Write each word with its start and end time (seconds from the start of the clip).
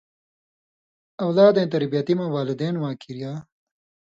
اؤلادَیں 1.23 1.71
تربیتی 1.73 2.13
مہ 2.19 2.25
والدین 2.35 2.75
واں 2.81 2.95
کریا 3.01 3.31